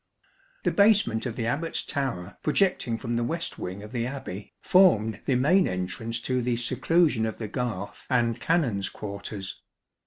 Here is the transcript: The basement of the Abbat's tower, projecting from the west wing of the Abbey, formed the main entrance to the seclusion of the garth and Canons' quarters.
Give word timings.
The 0.63 0.71
basement 0.71 1.27
of 1.27 1.35
the 1.35 1.45
Abbat's 1.45 1.83
tower, 1.83 2.39
projecting 2.41 2.97
from 2.97 3.17
the 3.17 3.23
west 3.23 3.59
wing 3.59 3.83
of 3.83 3.91
the 3.91 4.07
Abbey, 4.07 4.55
formed 4.59 5.21
the 5.27 5.35
main 5.35 5.67
entrance 5.67 6.19
to 6.21 6.41
the 6.41 6.55
seclusion 6.55 7.23
of 7.27 7.37
the 7.37 7.47
garth 7.47 8.07
and 8.09 8.39
Canons' 8.39 8.89
quarters. 8.89 9.61